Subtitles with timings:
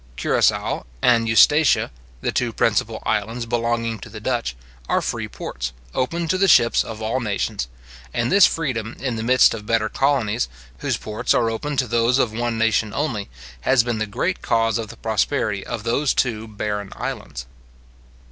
[0.17, 1.91] Curacoa and Eustatia,
[2.21, 4.55] the two principal islands belonging to the Dutch,
[4.89, 7.67] are free ports, open to the ships of all nations;
[8.11, 12.17] and this freedom, in the midst of better colonies, whose ports are open to those
[12.17, 13.29] of one nation only,
[13.59, 17.45] has been the great cause of the prosperity of those two barren islands.